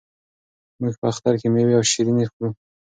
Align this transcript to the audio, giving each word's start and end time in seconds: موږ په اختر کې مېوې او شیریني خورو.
موږ 0.79 0.93
په 0.99 1.05
اختر 1.11 1.33
کې 1.41 1.47
مېوې 1.53 1.73
او 1.77 1.83
شیریني 1.91 2.25
خورو. 2.31 2.49